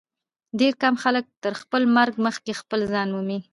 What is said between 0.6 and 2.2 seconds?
کم خلک تر خپل مرګ